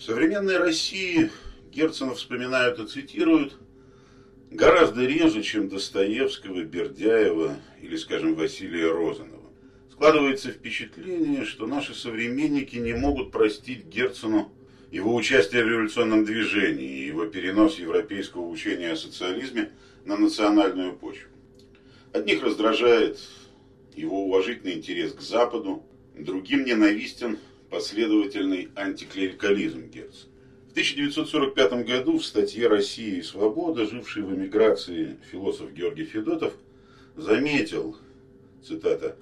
В 0.00 0.02
современной 0.02 0.56
России 0.56 1.30
Герцена 1.70 2.14
вспоминают 2.14 2.78
и 2.78 2.86
цитируют 2.86 3.58
гораздо 4.50 5.04
реже, 5.04 5.42
чем 5.42 5.68
Достоевского, 5.68 6.62
Бердяева 6.62 7.58
или, 7.82 7.96
скажем, 7.96 8.34
Василия 8.34 8.90
Розанова. 8.90 9.50
Складывается 9.92 10.52
впечатление, 10.52 11.44
что 11.44 11.66
наши 11.66 11.94
современники 11.94 12.76
не 12.76 12.94
могут 12.94 13.30
простить 13.30 13.84
Герцену 13.88 14.50
его 14.90 15.14
участие 15.14 15.64
в 15.64 15.68
революционном 15.68 16.24
движении 16.24 17.02
и 17.02 17.06
его 17.06 17.26
перенос 17.26 17.78
европейского 17.78 18.48
учения 18.48 18.92
о 18.92 18.96
социализме 18.96 19.70
на 20.06 20.16
национальную 20.16 20.94
почву. 20.94 21.28
Одних 22.14 22.42
раздражает 22.42 23.20
его 23.94 24.24
уважительный 24.24 24.72
интерес 24.72 25.12
к 25.12 25.20
Западу, 25.20 25.84
другим 26.16 26.64
ненавистен 26.64 27.36
последовательный 27.70 28.68
антиклерикализм 28.74 29.88
Герцена. 29.88 30.30
В 30.68 30.72
1945 30.72 31.84
году 31.84 32.18
в 32.18 32.24
статье 32.24 32.68
«Россия 32.68 33.16
и 33.16 33.22
свобода», 33.22 33.86
живший 33.86 34.22
в 34.22 34.34
эмиграции 34.34 35.16
философ 35.30 35.72
Георгий 35.72 36.04
Федотов, 36.04 36.52
заметил, 37.16 37.96
цитата, 38.64 39.16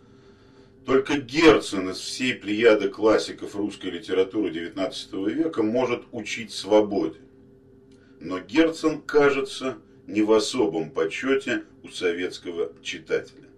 только 0.84 1.18
Герцен 1.18 1.90
из 1.90 1.98
всей 1.98 2.34
плеяды 2.34 2.88
классиков 2.88 3.54
русской 3.54 3.90
литературы 3.90 4.50
XIX 4.50 5.30
века 5.30 5.62
может 5.62 6.02
учить 6.12 6.52
свободе. 6.52 7.18
Но 8.20 8.40
Герцен, 8.40 9.00
кажется, 9.02 9.78
не 10.06 10.22
в 10.22 10.32
особом 10.32 10.90
почете 10.90 11.64
у 11.82 11.88
советского 11.88 12.72
читателя. 12.82 13.48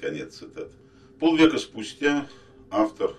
Конец 0.00 0.38
цитаты. 0.38 0.72
Полвека 1.18 1.58
спустя 1.58 2.28
автор 2.70 3.14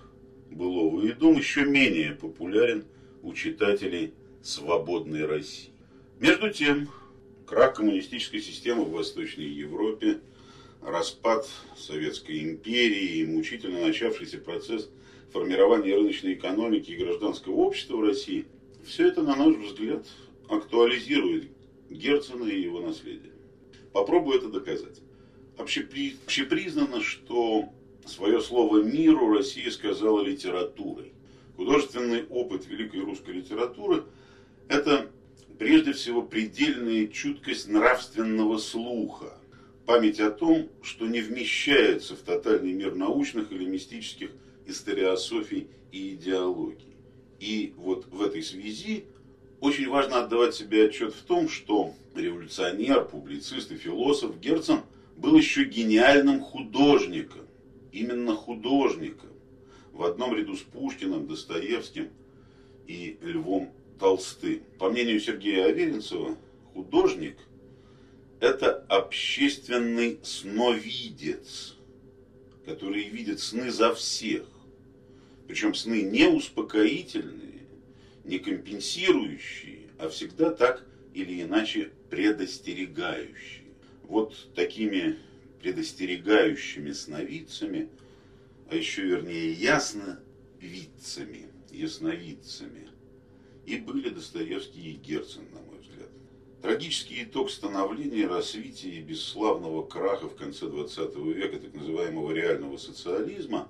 «Былого 0.50 1.06
и 1.06 1.12
дом» 1.12 1.36
еще 1.36 1.64
менее 1.64 2.12
популярен 2.12 2.84
у 3.22 3.32
читателей 3.32 4.12
«Свободной 4.42 5.24
России». 5.26 5.70
Между 6.18 6.50
тем, 6.50 6.88
крах 7.46 7.76
коммунистической 7.76 8.40
системы 8.40 8.84
в 8.84 8.90
Восточной 8.90 9.46
Европе– 9.46 10.20
распад 10.82 11.48
Советской 11.76 12.42
империи 12.42 13.18
и 13.18 13.26
мучительно 13.26 13.80
начавшийся 13.80 14.38
процесс 14.38 14.88
формирования 15.32 15.94
рыночной 15.94 16.34
экономики 16.34 16.90
и 16.90 16.96
гражданского 16.96 17.54
общества 17.54 17.96
в 17.96 18.04
России, 18.04 18.46
все 18.84 19.08
это, 19.08 19.22
на 19.22 19.36
наш 19.36 19.56
взгляд, 19.56 20.06
актуализирует 20.48 21.48
Герцена 21.90 22.44
и 22.44 22.60
его 22.60 22.80
наследие. 22.80 23.32
Попробую 23.92 24.38
это 24.38 24.48
доказать. 24.48 25.00
Общепри... 25.58 26.16
Общепризнано, 26.24 27.02
что 27.02 27.68
свое 28.10 28.40
слово 28.40 28.82
миру 28.82 29.32
Россия 29.32 29.70
сказала 29.70 30.22
литературой. 30.22 31.12
Художественный 31.56 32.24
опыт 32.24 32.66
великой 32.66 33.00
русской 33.00 33.30
литературы– 33.30 34.04
это 34.68 35.10
прежде 35.58 35.92
всего 35.92 36.22
предельная 36.22 37.06
чуткость 37.06 37.68
нравственного 37.68 38.58
слуха, 38.58 39.38
память 39.86 40.20
о 40.20 40.30
том, 40.30 40.68
что 40.82 41.06
не 41.06 41.20
вмещается 41.20 42.16
в 42.16 42.20
тотальный 42.20 42.72
мир 42.72 42.94
научных 42.94 43.52
или 43.52 43.64
мистических 43.64 44.30
историософий 44.66 45.68
и 45.92 46.14
идеологий. 46.14 46.96
И 47.38 47.74
вот 47.76 48.06
в 48.10 48.22
этой 48.22 48.42
связи 48.42 49.04
очень 49.60 49.88
важно 49.88 50.24
отдавать 50.24 50.54
себе 50.54 50.86
отчет 50.86 51.14
в 51.14 51.22
том, 51.22 51.48
что 51.48 51.94
революционер, 52.14 53.04
публицист 53.04 53.70
и 53.72 53.76
философ 53.76 54.38
Герцен 54.40 54.80
был 55.16 55.36
еще 55.36 55.64
гениальным 55.64 56.40
художником. 56.40 57.42
Именно 57.92 58.34
художником. 58.34 59.30
В 59.92 60.04
одном 60.04 60.34
ряду 60.34 60.56
с 60.56 60.60
Пушкиным, 60.60 61.26
Достоевским 61.26 62.10
и 62.86 63.18
Львом 63.22 63.72
Толстым. 63.98 64.62
По 64.78 64.90
мнению 64.90 65.20
Сергея 65.20 65.66
Аверинцева, 65.66 66.36
художник– 66.72 67.36
это 68.40 68.84
общественный 68.88 70.18
сновидец, 70.22 71.76
который 72.64 73.04
видит 73.08 73.40
сны 73.40 73.70
за 73.70 73.94
всех. 73.94 74.46
Причем 75.46 75.74
сны 75.74 76.02
не 76.02 76.28
успокоительные, 76.28 77.66
не 78.24 78.38
компенсирующие, 78.38 79.88
а 79.98 80.08
всегда 80.08 80.50
так 80.50 80.86
или 81.12 81.42
иначе 81.42 81.90
предостерегающие. 82.08 83.66
Вот 84.04 84.54
такими 84.54 85.18
предостерегающими 85.60 86.92
сновидцами, 86.92 87.88
а 88.68 88.74
еще 88.74 89.02
вернее 89.02 89.52
ясновидцами, 89.52 91.48
ясновидцами, 91.70 92.88
и 93.66 93.76
были 93.76 94.08
Достоевский 94.10 94.92
и 94.92 94.94
Герцен, 94.94 95.44
на 95.52 95.60
мой 95.60 95.78
взгляд. 95.80 96.08
Трагический 96.62 97.24
итог 97.24 97.50
становления, 97.50 98.26
развития 98.26 98.90
и 98.90 99.02
бесславного 99.02 99.86
краха 99.86 100.28
в 100.28 100.36
конце 100.36 100.66
20 100.66 101.16
века 101.16 101.58
так 101.58 101.74
называемого 101.74 102.32
реального 102.32 102.76
социализма 102.76 103.68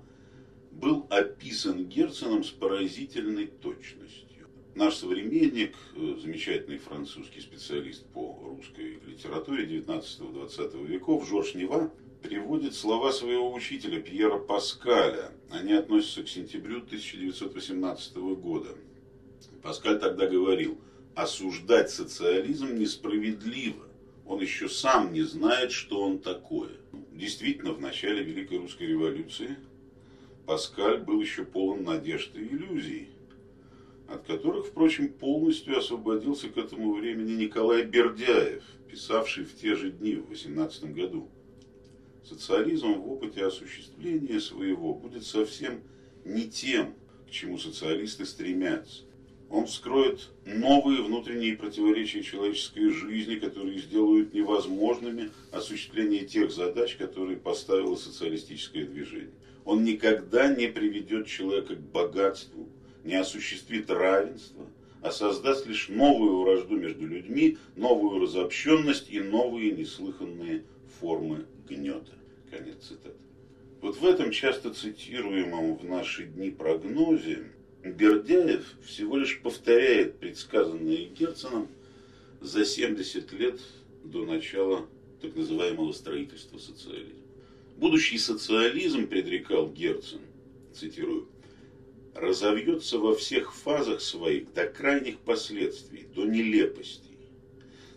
был 0.71 1.07
описан 1.11 1.87
Герценом 1.87 2.45
с 2.45 2.51
поразительной 2.51 3.47
точностью. 3.47 4.30
Наш 4.75 4.97
современник, 4.97 5.75
э, 5.97 6.17
замечательный 6.21 6.79
французский 6.79 7.41
специалист 7.41 8.05
по 8.07 8.39
русской 8.43 9.01
литературе 9.07 9.67
19-20 9.67 10.87
веков, 10.87 11.29
Жорж 11.29 11.55
Нева, 11.55 11.93
приводит 12.23 12.75
слова 12.75 13.13
своего 13.13 13.53
учителя 13.53 14.01
Пьера 14.01 14.39
Паскаля. 14.39 15.33
Они 15.51 15.73
относятся 15.73 16.23
к 16.23 16.29
сентябрю 16.29 16.79
1918 16.79 18.17
года. 18.37 18.77
Паскаль 19.63 19.99
тогда 19.99 20.27
говорил– 20.27 20.79
осуждать 21.15 21.91
социализм 21.91 22.77
несправедливо. 22.77 23.87
Он 24.27 24.41
еще 24.41 24.69
сам 24.69 25.13
не 25.13 25.23
знает, 25.23 25.73
что 25.73 26.01
он 26.03 26.19
такое. 26.19 26.71
Действительно, 27.13 27.73
в 27.73 27.81
начале 27.81 28.23
Великой 28.23 28.59
Русской 28.59 28.87
революции 28.87 29.57
Паскаль 30.47 30.99
был 30.99 31.21
еще 31.21 31.45
полон 31.45 31.85
надежд 31.85 32.35
и 32.35 32.41
иллюзий, 32.41 33.09
от 34.11 34.25
которых, 34.25 34.67
впрочем, 34.67 35.09
полностью 35.09 35.79
освободился 35.79 36.49
к 36.49 36.59
этому 36.59 36.93
времени 36.95 37.33
Николай 37.33 37.85
Бердяев, 37.85 38.65
писавший 38.91 39.45
в 39.45 39.55
те 39.55 39.77
же 39.77 39.93
дни, 39.93 40.17
в 40.17 40.29
18 40.31 40.93
году. 40.93 41.29
Социализм 42.25 42.95
в 42.95 43.13
опыте 43.13 43.45
осуществления 43.45 44.41
своего 44.41 44.95
будет 44.95 45.25
совсем 45.25 45.81
не 46.25 46.49
тем, 46.49 46.95
к 47.29 47.31
чему 47.31 47.57
социалисты 47.57 48.27
стремятся. 48.27 49.05
Он 49.49 49.67
вскроет 49.67 50.31
новые 50.45 51.03
внутренние 51.03 51.57
противоречия 51.57 52.23
человеческой 52.23 52.91
жизни, 52.91 53.37
которые 53.37 53.79
сделают 53.79 54.35
невозможными 54.35 55.31
осуществление 55.53 56.25
тех 56.25 56.53
задач, 56.53 56.97
которые 56.97 57.37
поставило 57.37 57.95
социалистическое 57.97 58.87
движение. 58.87 59.35
Он 59.65 59.85
никогда 59.85 60.53
не 60.53 60.69
приведет 60.69 61.27
человека 61.27 61.75
к 61.77 61.81
богатству, 61.81 62.69
не 63.05 63.15
осуществит 63.15 63.91
равенство, 63.91 64.67
а 65.03 65.11
создаст 65.11 65.67
лишь 65.67 65.89
новую 65.89 66.41
вражду 66.41 66.77
между 66.77 67.07
людьми, 67.07 67.59
новую 67.77 68.21
разобщенность 68.21 69.11
и 69.11 69.21
новые 69.21 69.73
неслыханные 69.73 70.65
формы 71.01 71.47
гнета. 71.69 72.13
Конец 72.51 72.77
цитаты. 72.89 73.17
Вот 73.81 73.97
в 73.97 74.05
этом 74.05 74.31
часто 74.31 74.75
цитируемом 74.75 75.77
в 75.77 75.85
наши 75.85 76.25
дни 76.25 76.51
прогнозе 76.51 77.47
Бердяев 77.83 78.75
всего 78.85 79.17
лишь 79.17 79.41
повторяет 79.41 80.19
предсказанное 80.19 81.07
Герценом 81.07 81.69
за 82.43 82.67
70 82.67 83.33
лет 83.33 83.59
до 84.05 84.27
начала 84.27 84.87
так 85.23 85.35
называемого 85.35 85.93
строительства 85.93 86.59
социализма. 86.59 87.21
Будущий 87.77 88.19
социализм, 88.19 89.07
предрекал 89.07 89.71
Герцен, 89.71 90.21
цитирую, 90.75 91.29
разовьется 92.15 92.99
во 92.99 93.15
всех 93.15 93.55
фазах 93.55 94.01
своих 94.01 94.53
до 94.53 94.67
крайних 94.67 95.19
последствий, 95.19 96.07
до 96.15 96.25
нелепости 96.25 97.11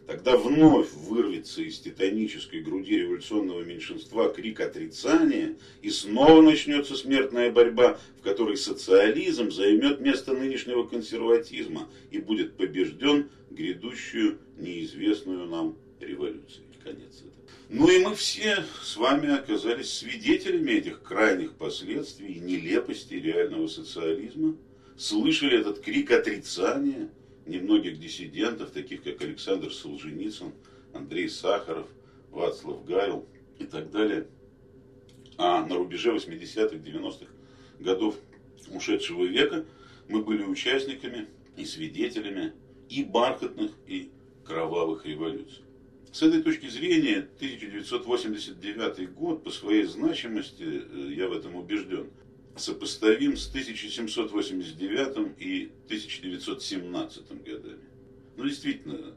Тогда 0.05 0.35
вновь 0.35 0.91
вырвется 0.91 1.61
из 1.61 1.79
титанической 1.79 2.61
груди 2.61 2.97
революционного 2.97 3.61
меньшинства 3.61 4.29
крик 4.29 4.59
отрицания, 4.59 5.55
и 5.81 5.89
снова 5.89 6.41
начнется 6.41 6.95
смертная 6.95 7.49
борьба, 7.49 7.97
в 8.19 8.21
которой 8.21 8.57
социализм 8.57 9.49
займет 9.49 10.01
место 10.01 10.33
нынешнего 10.33 10.83
консерватизма 10.83 11.87
и 12.11 12.19
будет 12.19 12.57
побежден 12.57 13.29
грядущую 13.49 14.39
неизвестную 14.57 15.47
нам 15.47 15.77
революцию. 16.01 16.65
Конец. 16.83 17.23
Ну 17.75 17.89
и 17.89 18.05
мы 18.05 18.13
все 18.13 18.63
с 18.83 18.95
вами 18.97 19.33
оказались 19.33 19.91
свидетелями 19.91 20.73
этих 20.73 21.01
крайних 21.01 21.53
последствий 21.53 22.33
и 22.33 22.39
нелепости 22.39 23.15
реального 23.15 23.65
социализма, 23.65 24.55
слышали 24.95 25.59
этот 25.59 25.79
крик 25.79 26.11
отрицания– 26.11 27.09
немногих 27.47 27.99
диссидентов, 27.99 28.69
таких 28.69 29.01
как 29.01 29.23
Александр 29.23 29.73
Солженицын, 29.73 30.51
Андрей 30.93 31.27
Сахаров, 31.27 31.87
Вацлав 32.29 32.85
Гавел 32.85 33.25
и 33.57 33.65
так 33.65 33.89
далее. 33.89 34.27
А 35.37 35.65
на 35.65 35.75
рубеже 35.75 36.15
80-х, 36.15 36.75
90-х 36.75 37.25
годов 37.79 38.17
ушедшего 38.69 39.25
века 39.25 39.65
мы 40.07 40.23
были 40.23 40.43
участниками 40.43 41.25
и 41.57 41.65
свидетелями 41.65 42.53
и 42.87 43.03
бархатных, 43.03 43.71
и 43.87 44.11
кровавых 44.45 45.07
революций. 45.07 45.63
С 46.13 46.21
этой 46.21 46.43
точки 46.43 46.67
зрения 46.67 47.27
1989 47.37 49.13
год 49.15 49.43
по 49.43 49.49
своей 49.49 49.85
значимости, 49.85 50.61
э, 50.61 51.13
я 51.17 51.27
в 51.27 51.33
этом 51.33 51.55
убежден, 51.55 52.11
сопоставим 52.55 53.35
с 53.35 53.47
1789 53.47 55.33
и 55.39 55.71
1917 55.87 57.43
годами. 57.43 57.81
Ну, 58.37 58.43
действительно, 58.43 59.15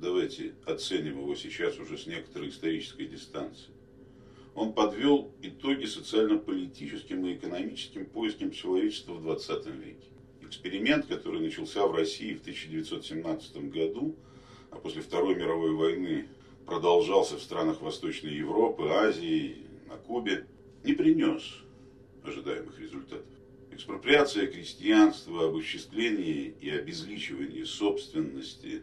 давайте 0.00 0.54
оценим 0.64 1.20
его 1.20 1.36
сейчас 1.36 1.78
уже 1.78 1.96
с 1.96 2.08
некоторой 2.08 2.48
исторической 2.48 3.06
дистанции. 3.06 3.70
Он 4.56 4.72
подвел 4.72 5.30
итоги 5.42 5.84
социально-политическим 5.84 7.24
и 7.24 7.34
экономическим 7.34 8.04
поискам 8.04 8.50
человечества 8.50 9.12
в 9.12 9.22
20 9.22 9.66
веке. 9.66 10.08
Эксперимент, 10.42 11.06
который 11.06 11.40
начался 11.40 11.86
в 11.86 11.94
России 11.94 12.34
в 12.34 12.40
1917 12.40 13.70
году, 13.70 14.16
а 14.70 14.76
после 14.76 15.02
Второй 15.02 15.34
мировой 15.34 15.72
войны 15.72 16.28
продолжался 16.66 17.36
в 17.36 17.42
странах 17.42 17.80
Восточной 17.80 18.34
Европы, 18.34 18.88
Азии, 18.88 19.66
на 19.88 19.96
Кубе, 19.96 20.46
не 20.84 20.92
принес 20.92 21.42
ожидаемых 22.24 22.78
результатов. 22.80 23.26
Экспроприация 23.70 24.46
крестьянства, 24.46 25.48
обобществление 25.48 26.54
и 26.60 26.70
обезличивание 26.70 27.66
собственности, 27.66 28.82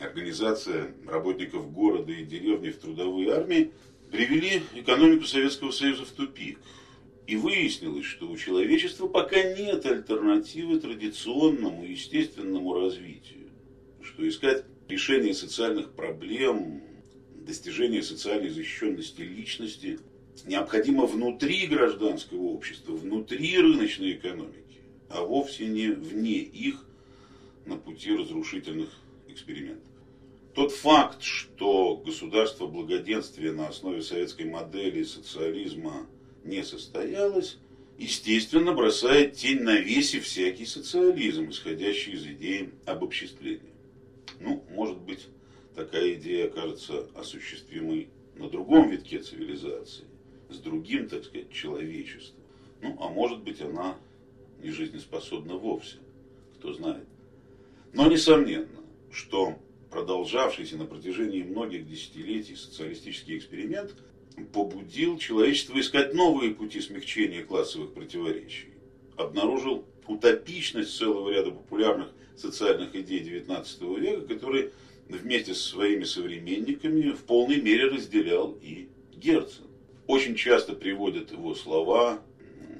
организация 0.00 0.94
работников 1.06 1.72
города 1.72 2.12
и 2.12 2.24
деревни 2.24 2.70
в 2.70 2.78
трудовые 2.78 3.32
армии 3.32 3.72
привели 4.10 4.62
экономику 4.74 5.24
Советского 5.24 5.70
Союза 5.70 6.04
в 6.04 6.10
тупик. 6.10 6.58
И 7.26 7.36
выяснилось, 7.36 8.06
что 8.06 8.28
у 8.28 8.36
человечества 8.38 9.06
пока 9.06 9.42
нет 9.54 9.84
альтернативы 9.84 10.80
традиционному 10.80 11.84
естественному 11.84 12.72
развитию. 12.72 13.50
Что 14.02 14.26
искать 14.26 14.64
решение 14.88 15.34
социальных 15.34 15.92
проблем, 15.92 16.82
достижение 17.34 18.02
социальной 18.02 18.48
защищенности 18.48 19.20
личности 19.20 19.98
необходимо 20.46 21.06
внутри 21.06 21.66
гражданского 21.66 22.42
общества, 22.42 22.92
внутри 22.92 23.58
рыночной 23.58 24.12
экономики, 24.12 24.80
а 25.08 25.22
вовсе 25.22 25.66
не 25.66 25.88
вне 25.88 26.38
их 26.38 26.84
на 27.66 27.76
пути 27.76 28.12
разрушительных 28.12 28.90
экспериментов. 29.28 29.84
Тот 30.54 30.72
факт, 30.72 31.22
что 31.22 31.96
государство 31.96 32.66
благоденствия 32.66 33.52
на 33.52 33.68
основе 33.68 34.02
советской 34.02 34.46
модели 34.46 35.04
социализма 35.04 36.06
не 36.44 36.64
состоялось, 36.64 37.58
естественно, 37.98 38.72
бросает 38.72 39.34
тень 39.34 39.60
на 39.60 39.78
весе 39.78 40.20
всякий 40.20 40.66
социализм, 40.66 41.50
исходящий 41.50 42.14
из 42.14 42.26
идеи 42.26 42.70
обобществления. 42.86 43.77
Ну, 44.40 44.64
может 44.70 44.98
быть, 44.98 45.28
такая 45.74 46.14
идея 46.14 46.46
окажется 46.46 47.06
осуществимой 47.14 48.08
на 48.36 48.48
другом 48.48 48.90
витке 48.90 49.18
цивилизации, 49.18 50.04
с 50.48 50.58
другим, 50.58 51.08
так 51.08 51.24
сказать, 51.24 51.50
человечеством. 51.50 52.40
Ну, 52.80 52.96
а 53.00 53.08
может 53.08 53.42
быть, 53.42 53.60
она 53.60 53.96
не 54.62 54.70
жизнеспособна 54.70 55.56
вовсе, 55.56 55.96
кто 56.56 56.72
знает. 56.72 57.06
Но 57.92 58.06
несомненно, 58.06 58.68
что 59.10 59.58
продолжавшийся 59.90 60.76
на 60.76 60.84
протяжении 60.84 61.42
многих 61.42 61.88
десятилетий 61.88 62.54
социалистический 62.54 63.38
эксперимент 63.38 63.94
побудил 64.52 65.18
человечество 65.18 65.80
искать 65.80 66.14
новые 66.14 66.52
пути 66.52 66.80
смягчения 66.80 67.44
классовых 67.44 67.94
противоречий. 67.94 68.68
Обнаружил 69.16 69.84
утопичность 70.06 70.96
целого 70.96 71.30
ряда 71.30 71.50
популярных 71.50 72.08
социальных 72.40 72.94
идей 72.94 73.20
XIX 73.20 74.00
века, 74.00 74.34
которые 74.34 74.70
вместе 75.08 75.54
со 75.54 75.68
своими 75.68 76.04
современниками 76.04 77.10
в 77.10 77.24
полной 77.24 77.60
мере 77.60 77.86
разделял 77.86 78.56
и 78.62 78.88
Герцен. 79.14 79.64
Очень 80.06 80.36
часто 80.36 80.74
приводят 80.74 81.32
его 81.32 81.54
слова, 81.54 82.22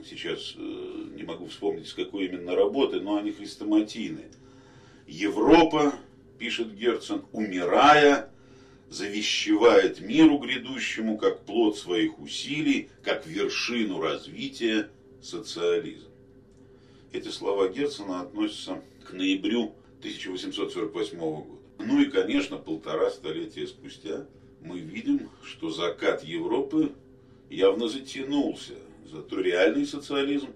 сейчас 0.09 0.55
э, 0.57 1.05
не 1.17 1.25
могу 1.25 1.47
вспомнить, 1.47 1.89
с 1.89 1.95
какой 1.95 2.27
именно 2.27 2.55
работы, 2.55 3.01
но 3.01 3.17
они 3.17 3.33
хрестоматийны. 3.33 4.25
Европа, 5.07 5.95
пишет 6.39 6.75
Герцен, 6.75 7.23
умирая, 7.33 8.31
завещевает 8.91 10.01
миру 10.01 10.39
грядущему 10.39 11.19
как 11.19 11.45
плод 11.45 11.77
своих 11.77 12.19
усилий, 12.19 12.89
как 13.03 13.27
вершину 13.27 14.01
развития 14.01 14.91
социализм. 15.23 16.09
Эти 17.13 17.29
слова 17.29 17.69
Герцена 17.69 18.21
относятся 18.21 18.83
к 19.09 19.13
ноябрю 19.13 19.75
1848 20.01 21.19
года. 21.19 21.63
Ну 21.79 22.01
и, 22.01 22.07
конечно, 22.07 22.59
полтора 22.59 23.11
столетия 23.11 23.67
спустя 23.67 24.27
мы 24.61 24.81
видим, 24.81 25.31
что 25.43 25.71
закат 25.71 26.23
Европы 26.25 26.93
явно 27.49 27.89
затянулся. 27.89 28.75
Зато 29.11 29.41
реальный 29.41 29.87
социализм 29.87 30.49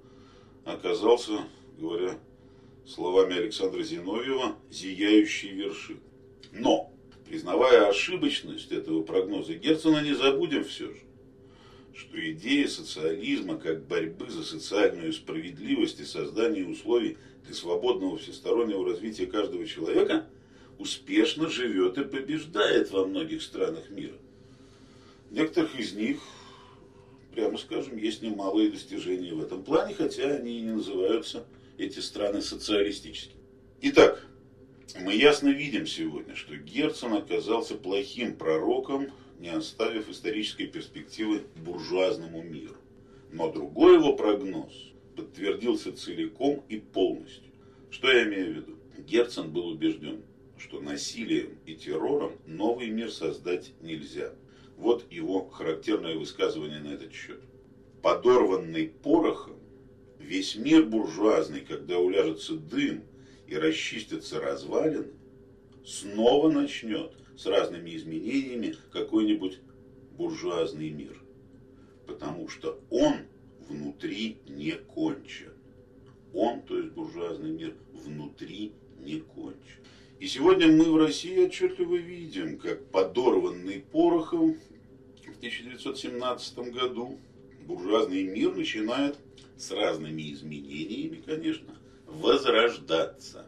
оказался, 0.64 1.46
говоря 1.78 2.18
словами 2.86 3.38
Александра 3.38 3.82
Зиновьева, 3.82 4.56
зияющей 4.70 5.52
вершины. 5.52 6.00
Но, 6.52 6.92
признавая 7.26 7.88
ошибочность 7.88 8.70
этого 8.70 9.02
прогноза 9.02 9.54
Герцена, 9.54 10.02
не 10.02 10.12
забудем 10.12 10.64
все 10.64 10.88
же, 10.92 11.00
что 11.94 12.30
идея 12.32 12.66
социализма 12.68 13.56
как 13.58 13.86
борьбы 13.86 14.30
за 14.30 14.42
социальную 14.42 15.12
справедливость 15.12 16.00
и 16.00 16.04
создание 16.04 16.66
условий 16.66 17.18
для 17.44 17.54
свободного 17.54 18.18
всестороннего 18.18 18.84
развития 18.84 19.26
каждого 19.26 19.66
человека 19.66 20.26
успешно 20.78 21.48
живет 21.48 21.98
и 21.98 22.04
побеждает 22.04 22.90
во 22.90 23.06
многих 23.06 23.42
странах 23.42 23.90
мира. 23.90 24.16
В 25.30 25.34
некоторых 25.34 25.78
из 25.78 25.92
них, 25.92 26.18
прямо 27.34 27.58
скажем, 27.58 27.96
есть 27.96 28.22
немалые 28.22 28.70
достижения 28.70 29.34
в 29.34 29.42
этом 29.42 29.62
плане, 29.62 29.94
хотя 29.94 30.34
они 30.34 30.58
и 30.58 30.62
не 30.62 30.72
называются 30.72 31.46
эти 31.78 32.00
страны 32.00 32.42
социалистическими. 32.42 33.40
Итак, 33.82 34.26
мы 35.00 35.14
ясно 35.14 35.48
видим 35.48 35.86
сегодня, 35.86 36.34
что 36.36 36.56
Герцен 36.56 37.14
оказался 37.14 37.74
плохим 37.74 38.36
пророком 38.36 39.10
не 39.42 39.48
оставив 39.48 40.08
исторической 40.08 40.68
перспективы 40.68 41.42
буржуазному 41.56 42.42
миру. 42.42 42.76
Но 43.32 43.50
другой 43.50 43.96
его 43.96 44.14
прогноз 44.14 44.72
подтвердился 45.16 45.92
целиком 45.92 46.62
и 46.68 46.78
полностью. 46.78 47.50
Что 47.90 48.08
я 48.08 48.22
имею 48.22 48.46
в 48.46 48.56
виду? 48.56 48.78
Герцен 48.98 49.50
был 49.50 49.66
убежден, 49.66 50.22
что 50.56 50.80
насилием 50.80 51.58
и 51.66 51.74
террором 51.74 52.34
новый 52.46 52.90
мир 52.90 53.10
создать 53.10 53.72
нельзя. 53.80 54.32
Вот 54.76 55.10
его 55.10 55.48
характерное 55.48 56.14
высказывание 56.16 56.78
на 56.78 56.94
этот 56.94 57.12
счет. 57.12 57.40
Подорванный 58.00 58.92
порохом, 59.02 59.56
весь 60.20 60.54
мир 60.54 60.84
буржуазный, 60.84 61.62
когда 61.62 61.98
уляжется 61.98 62.54
дым 62.54 63.02
и 63.48 63.56
расчистятся 63.56 64.38
развалины, 64.38 65.10
снова 65.84 66.48
начнет 66.48 67.12
с 67.36 67.46
разными 67.46 67.94
изменениями 67.96 68.76
какой-нибудь 68.92 69.58
буржуазный 70.16 70.90
мир. 70.90 71.20
Потому 72.06 72.48
что 72.48 72.80
он 72.90 73.14
внутри 73.68 74.38
не 74.46 74.72
кончен. 74.72 75.52
Он, 76.34 76.62
то 76.62 76.78
есть 76.78 76.90
буржуазный 76.92 77.50
мир, 77.50 77.74
внутри 77.92 78.72
не 79.00 79.20
кончен. 79.20 79.80
И 80.18 80.26
сегодня 80.26 80.68
мы 80.68 80.90
в 80.90 80.96
России 80.96 81.46
отчетливо 81.46 81.96
видим, 81.96 82.58
как 82.58 82.86
подорванный 82.90 83.80
порохом 83.80 84.54
в 85.24 85.36
1917 85.38 86.58
году 86.72 87.18
буржуазный 87.66 88.22
мир 88.22 88.54
начинает 88.54 89.18
с 89.56 89.70
разными 89.70 90.32
изменениями, 90.32 91.22
конечно, 91.24 91.74
возрождаться. 92.06 93.46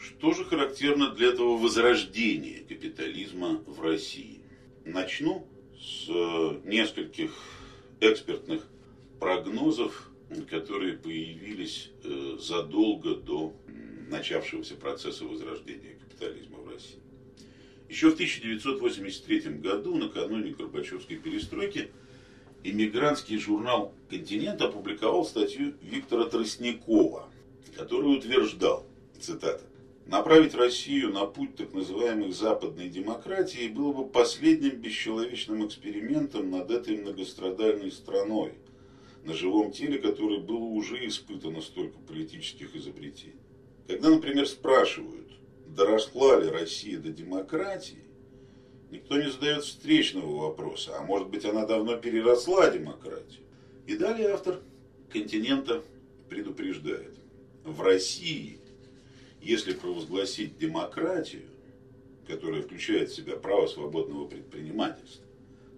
Что 0.00 0.32
же 0.32 0.46
характерно 0.46 1.10
для 1.10 1.28
этого 1.28 1.58
возрождения 1.58 2.64
капитализма 2.66 3.62
в 3.66 3.82
России? 3.82 4.40
Начну 4.86 5.46
с 5.78 6.08
э, 6.08 6.60
нескольких 6.64 7.32
экспертных 8.00 8.66
прогнозов, 9.18 10.10
которые 10.48 10.94
появились 10.94 11.90
э, 12.02 12.38
задолго 12.40 13.14
до 13.14 13.52
начавшегося 14.08 14.76
процесса 14.76 15.26
возрождения 15.26 15.98
капитализма 16.00 16.58
в 16.60 16.68
России. 16.70 16.98
Еще 17.90 18.08
в 18.08 18.14
1983 18.14 19.40
году, 19.58 19.96
накануне 19.96 20.52
Горбачевской 20.52 21.18
перестройки, 21.18 21.90
иммигрантский 22.64 23.38
журнал 23.38 23.92
«Континент» 24.08 24.62
опубликовал 24.62 25.26
статью 25.26 25.74
Виктора 25.82 26.24
Тростникова, 26.24 27.28
который 27.76 28.16
утверждал, 28.16 28.86
цитата, 29.20 29.60
Направить 30.10 30.56
Россию 30.56 31.12
на 31.12 31.24
путь 31.24 31.54
так 31.54 31.72
называемой 31.72 32.32
западной 32.32 32.88
демократии 32.88 33.68
было 33.68 33.92
бы 33.92 34.08
последним 34.08 34.80
бесчеловечным 34.80 35.64
экспериментом 35.64 36.50
над 36.50 36.68
этой 36.72 36.96
многострадальной 36.96 37.92
страной, 37.92 38.54
на 39.22 39.34
живом 39.34 39.70
теле 39.70 40.00
которой 40.00 40.40
было 40.40 40.64
уже 40.64 41.06
испытано 41.06 41.60
столько 41.60 42.00
политических 42.00 42.74
изобретений. 42.74 43.38
Когда, 43.86 44.10
например, 44.10 44.48
спрашивают, 44.48 45.30
доросла 45.68 46.40
ли 46.40 46.48
Россия 46.48 46.98
до 46.98 47.10
демократии, 47.10 48.02
никто 48.90 49.16
не 49.16 49.30
задает 49.30 49.62
встречного 49.62 50.48
вопроса, 50.48 50.98
а 50.98 51.04
может 51.04 51.28
быть 51.28 51.44
она 51.44 51.66
давно 51.66 51.96
переросла 51.96 52.68
демократию. 52.68 53.44
И 53.86 53.96
далее 53.96 54.30
автор 54.30 54.58
континента 55.08 55.84
предупреждает. 56.28 57.14
В 57.62 57.80
России, 57.80 58.59
если 59.40 59.72
провозгласить 59.72 60.58
демократию, 60.58 61.44
которая 62.26 62.62
включает 62.62 63.10
в 63.10 63.14
себя 63.14 63.36
право 63.36 63.66
свободного 63.66 64.26
предпринимательства, 64.26 65.24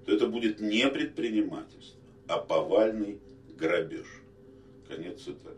то 0.04 0.12
это 0.12 0.26
будет 0.26 0.60
не 0.60 0.88
предпринимательство, 0.88 2.00
а 2.26 2.38
повальный 2.38 3.20
грабеж. 3.56 4.06
Конец 4.88 5.22
цитаты. 5.22 5.56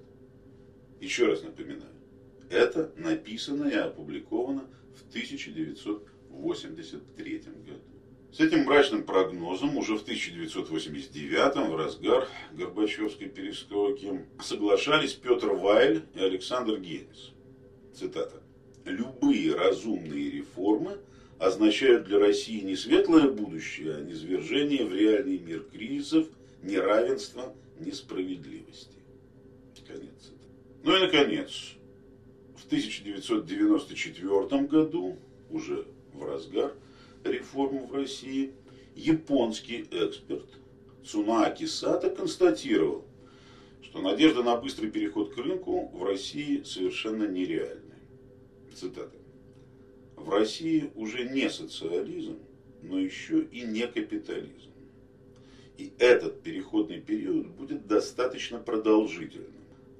Еще 1.00 1.26
раз 1.26 1.42
напоминаю, 1.42 1.94
это 2.50 2.92
написано 2.96 3.68
и 3.68 3.74
опубликовано 3.74 4.68
в 4.94 5.08
1983 5.08 7.38
году. 7.66 7.80
С 8.32 8.40
этим 8.40 8.64
мрачным 8.64 9.04
прогнозом 9.04 9.76
уже 9.76 9.96
в 9.96 10.02
1989 10.02 11.68
в 11.68 11.76
разгар 11.76 12.26
Горбачевской 12.52 13.28
перестройки 13.28 14.26
соглашались 14.40 15.12
Петр 15.12 15.52
Вайль 15.52 16.02
и 16.14 16.20
Александр 16.20 16.80
Генис. 16.80 17.34
Цитата. 17.94 18.42
«Любые 18.84 19.54
разумные 19.54 20.30
реформы 20.30 20.98
означают 21.38 22.06
для 22.06 22.18
России 22.18 22.60
не 22.60 22.76
светлое 22.76 23.30
будущее, 23.30 23.96
а 23.96 24.00
низвержение 24.00 24.84
в 24.84 24.94
реальный 24.94 25.38
мир 25.38 25.64
кризисов, 25.72 26.26
неравенства, 26.62 27.54
несправедливости». 27.78 28.98
Конец 29.86 30.10
цитаты. 30.18 30.48
Ну 30.82 30.96
и, 30.96 31.00
наконец, 31.00 31.74
в 32.56 32.66
1994 32.66 34.62
году, 34.62 35.16
уже 35.50 35.86
в 36.14 36.24
разгар, 36.24 36.72
реформ 37.22 37.86
в 37.86 37.94
России, 37.94 38.52
японский 38.96 39.86
эксперт 39.90 40.48
Цунааки 41.04 41.66
Сата 41.66 42.08
констатировал, 42.10 43.04
что 43.82 44.00
надежда 44.00 44.42
на 44.42 44.56
быстрый 44.56 44.90
переход 44.90 45.34
к 45.34 45.38
рынку 45.38 45.90
в 45.92 46.02
России 46.02 46.62
совершенно 46.62 47.28
нереальна. 47.28 47.83
Цитата. 48.74 49.16
В 50.16 50.28
России 50.28 50.90
уже 50.94 51.28
не 51.28 51.48
социализм, 51.48 52.38
но 52.82 52.98
еще 52.98 53.42
и 53.42 53.62
не 53.62 53.86
капитализм. 53.86 54.70
И 55.78 55.92
этот 55.98 56.42
переходный 56.42 57.00
период 57.00 57.48
будет 57.48 57.86
достаточно 57.86 58.58
продолжительным. 58.58 59.50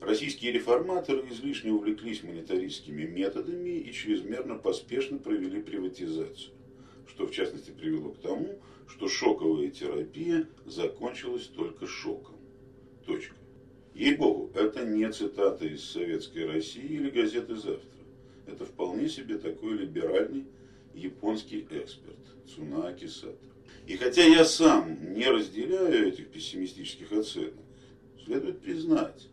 Российские 0.01 0.53
реформаторы 0.53 1.29
излишне 1.31 1.73
увлеклись 1.73 2.23
монетаристскими 2.23 3.05
методами 3.05 3.71
и 3.71 3.93
чрезмерно 3.93 4.57
поспешно 4.57 5.19
провели 5.19 5.63
приватизацию 5.63 6.55
что 7.15 7.27
в 7.27 7.31
частности 7.31 7.71
привело 7.71 8.11
к 8.11 8.19
тому, 8.19 8.59
что 8.89 9.09
шоковая 9.09 9.71
терапия 9.71 10.49
закончилась 10.67 11.47
только 11.47 11.87
шоком. 11.87 12.35
Точка. 13.07 13.35
Ей-богу, 13.95 14.51
это 14.55 14.85
не 14.85 15.11
цитата 15.13 15.65
из 15.65 15.85
«Советской 15.85 16.47
России» 16.47 16.83
или 16.83 17.11
газеты 17.11 17.55
«Завтра». 17.55 17.94
Это 18.47 18.65
вполне 18.65 19.09
себе 19.09 19.39
такой 19.39 19.75
либеральный 19.75 20.45
японский 20.95 21.67
эксперт 21.71 22.19
Цунааки 22.47 23.07
Сато. 23.07 23.39
И 23.87 23.97
хотя 23.97 24.25
я 24.25 24.45
сам 24.45 25.15
не 25.15 25.27
разделяю 25.27 26.09
этих 26.09 26.29
пессимистических 26.29 27.13
оценок, 27.13 27.55
следует 28.25 28.61
признать, 28.61 29.29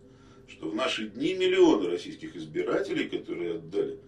что 0.47 0.69
в 0.69 0.75
наши 0.75 1.07
дни 1.07 1.33
миллионы 1.33 1.87
российских 1.87 2.35
избирателей, 2.35 3.07
которые 3.07 3.55
отдали 3.55 3.99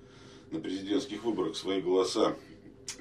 на 0.52 0.60
президентских 0.60 1.24
выборах 1.24 1.56
свои 1.56 1.82
голоса 1.82 2.36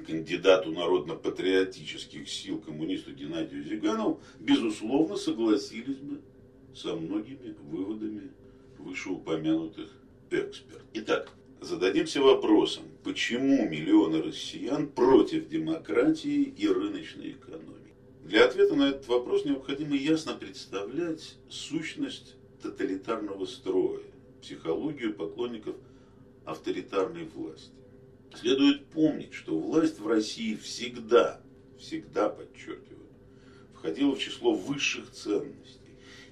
кандидату 0.06 0.70
народно-патриотических 0.70 2.28
сил 2.28 2.60
коммунисту 2.60 3.12
Геннадию 3.12 3.64
Зиганову, 3.64 4.20
безусловно, 4.38 5.16
согласились 5.16 5.98
бы 5.98 6.20
со 6.74 6.94
многими 6.94 7.54
выводами 7.62 8.30
вышеупомянутых 8.78 9.90
экспертов. 10.30 10.82
Итак, 10.94 11.32
зададимся 11.62 12.20
вопросом, 12.20 12.84
почему 13.04 13.68
миллионы 13.68 14.22
россиян 14.22 14.88
против 14.88 15.48
демократии 15.48 16.42
и 16.42 16.68
рыночной 16.68 17.32
экономики? 17.32 17.72
Для 18.24 18.44
ответа 18.44 18.74
на 18.74 18.90
этот 18.90 19.06
вопрос 19.08 19.44
необходимо 19.44 19.96
ясно 19.96 20.34
представлять 20.34 21.36
сущность 21.48 22.34
тоталитарного 22.62 23.46
строя, 23.46 24.02
психологию 24.40 25.14
поклонников 25.14 25.76
авторитарной 26.44 27.24
власти. 27.24 27.70
Следует 28.34 28.86
помнить, 28.86 29.34
что 29.34 29.58
власть 29.58 29.98
в 30.00 30.06
России 30.06 30.56
всегда, 30.56 31.40
всегда, 31.78 32.28
подчеркиваю, 32.28 33.06
входила 33.74 34.14
в 34.14 34.18
число 34.18 34.54
высших 34.54 35.10
ценностей. 35.10 35.78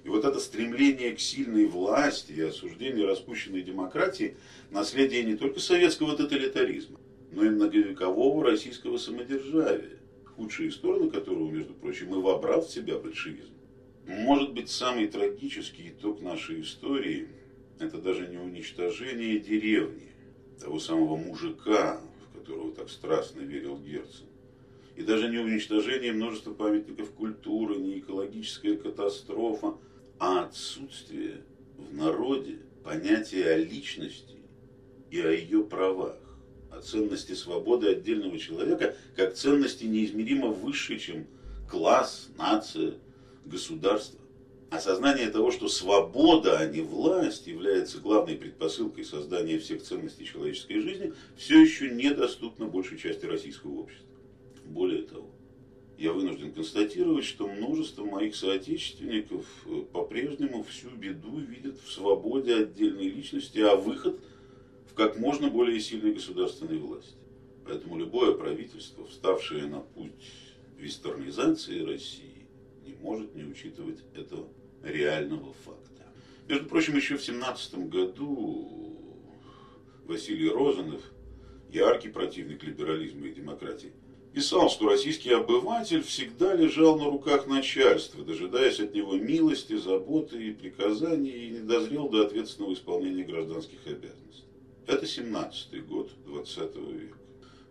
И 0.03 0.09
вот 0.09 0.25
это 0.25 0.39
стремление 0.39 1.15
к 1.15 1.19
сильной 1.19 1.67
власти 1.67 2.31
и 2.31 2.41
осуждение 2.41 3.05
распущенной 3.05 3.61
демократии– 3.61 4.35
наследие 4.71 5.23
не 5.23 5.35
только 5.35 5.59
советского 5.59 6.15
тоталитаризма, 6.15 6.99
но 7.31 7.45
и 7.45 7.49
многовекового 7.49 8.43
российского 8.43 8.97
самодержавия, 8.97 9.99
худшие 10.35 10.71
стороны 10.71 11.11
которого, 11.11 11.49
между 11.51 11.73
прочим, 11.73 12.15
и 12.15 12.21
вобрал 12.21 12.61
в 12.61 12.71
себя 12.71 12.97
большевизм. 12.97 13.53
Может 14.07 14.53
быть, 14.53 14.69
самый 14.69 15.07
трагический 15.07 15.89
итог 15.89 16.21
нашей 16.21 16.61
истории– 16.61 17.27
это 17.79 17.97
даже 17.97 18.27
не 18.27 18.37
уничтожение 18.37 19.39
деревни, 19.39 20.09
того 20.59 20.79
самого 20.79 21.17
мужика, 21.17 22.01
в 22.25 22.39
которого 22.39 22.71
так 22.73 22.89
страстно 22.89 23.41
верил 23.41 23.77
Герцен. 23.77 24.25
И 24.95 25.03
даже 25.03 25.29
не 25.29 25.37
уничтожение 25.37 26.11
множества 26.11 26.53
памятников 26.53 27.11
культуры, 27.11 27.77
не 27.77 27.99
экологическая 27.99 28.75
катастрофа, 28.75 29.75
а 30.19 30.43
отсутствие 30.43 31.41
в 31.77 31.95
народе 31.95 32.57
понятия 32.83 33.45
о 33.45 33.57
личности 33.57 34.40
и 35.11 35.19
о 35.21 35.29
ее 35.29 35.63
правах, 35.63 36.15
о 36.71 36.79
ценности 36.79 37.33
свободы 37.33 37.89
отдельного 37.89 38.39
человека, 38.39 38.95
как 39.15 39.35
ценности 39.35 39.83
неизмеримо 39.83 40.47
выше, 40.47 40.97
чем 40.97 41.27
класс, 41.69 42.29
нация, 42.37 42.93
государство. 43.45 44.19
Осознание 44.69 45.29
того, 45.29 45.51
что 45.51 45.67
свобода, 45.67 46.57
а 46.57 46.65
не 46.65 46.79
власть, 46.79 47.45
является 47.45 47.99
главной 47.99 48.37
предпосылкой 48.37 49.03
создания 49.03 49.59
всех 49.59 49.83
ценностей 49.83 50.25
человеческой 50.25 50.79
жизни, 50.79 51.13
все 51.35 51.61
еще 51.61 51.89
недоступно 51.89 52.67
большей 52.67 52.97
части 52.97 53.25
российского 53.25 53.81
общества. 53.81 54.07
Более 54.63 55.01
того, 55.01 55.29
я 55.97 56.13
вынужден 56.13 56.53
констатировать, 56.53 57.25
что 57.25 57.47
множество 57.47 58.05
моих 58.05 58.33
соотечественников 58.33 59.45
э, 59.65 59.83
по-прежнему 59.91 60.63
всю 60.63 60.89
беду 60.89 61.37
видят 61.39 61.75
в 61.83 61.91
свободе 61.91 62.55
отдельной 62.55 63.09
личности, 63.09 63.59
а 63.59 63.75
выход 63.75 64.19
в 64.91 64.93
как 64.93 65.17
можно 65.17 65.49
более 65.49 65.79
сильной 65.79 66.13
государственной 66.13 66.77
власти. 66.77 67.15
Поэтому 67.65 67.97
любое 67.97 68.33
правительство, 68.33 69.05
вставшее 69.07 69.65
на 69.65 69.79
путь 69.79 70.11
вестернизации 70.77 71.83
России, 71.83 72.47
не 72.85 72.93
может 73.01 73.33
не 73.35 73.43
учитывать 73.43 73.99
этого 74.15 74.47
реального 74.83 75.53
факта. 75.65 76.05
Между 76.47 76.65
прочим, 76.65 76.97
еще 76.97 77.17
в 77.17 77.23
17 77.23 77.87
году 77.87 78.97
Василий 80.05 80.49
Розанов, 80.49 81.01
яркий 81.71 82.09
противник 82.09 82.63
либерализма 82.63 83.27
и 83.27 83.33
демократии, 83.33 83.93
писал, 84.33 84.69
что 84.69 84.89
российский 84.89 85.31
обыватель 85.31 86.01
всегда 86.01 86.53
лежал 86.53 86.97
на 86.97 87.05
руках 87.05 87.47
начальства, 87.47 88.25
дожидаясь 88.25 88.79
от 88.79 88.93
него 88.93 89.15
милости, 89.15 89.77
заботы 89.77 90.49
и 90.49 90.53
приказаний, 90.53 91.47
и 91.47 91.49
не 91.51 91.59
дозрел 91.59 92.09
до 92.09 92.25
ответственного 92.25 92.73
исполнения 92.73 93.23
гражданских 93.23 93.79
обязанностей. 93.85 94.50
Это 94.87 95.05
17 95.05 95.85
год 95.85 96.11
20 96.25 96.75
века. 96.75 97.17